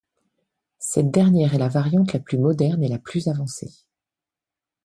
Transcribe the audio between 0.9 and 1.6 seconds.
dernière est